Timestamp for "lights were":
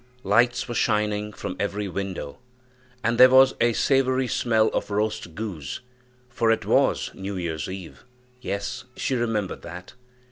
0.23-0.73